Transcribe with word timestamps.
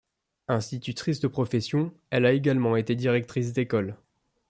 Institutrice 0.47 1.19
de 1.19 1.27
profession, 1.27 1.93
elle 2.09 2.25
a 2.25 2.31
également 2.33 2.75
été 2.75 2.95
directrice 2.95 3.53
d'école. 3.53 3.97